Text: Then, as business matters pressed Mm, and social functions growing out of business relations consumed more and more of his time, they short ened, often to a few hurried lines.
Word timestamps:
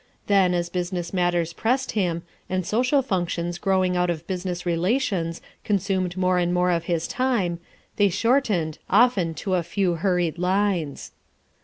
Then, 0.25 0.55
as 0.55 0.69
business 0.69 1.13
matters 1.13 1.53
pressed 1.53 1.91
Mm, 1.91 2.23
and 2.49 2.65
social 2.65 3.03
functions 3.03 3.59
growing 3.59 3.95
out 3.95 4.09
of 4.09 4.25
business 4.25 4.65
relations 4.65 5.41
consumed 5.63 6.17
more 6.17 6.39
and 6.39 6.51
more 6.51 6.71
of 6.71 6.85
his 6.85 7.07
time, 7.07 7.59
they 7.97 8.09
short 8.09 8.45
ened, 8.45 8.79
often 8.89 9.35
to 9.35 9.53
a 9.53 9.61
few 9.61 9.97
hurried 9.97 10.39
lines. 10.39 11.11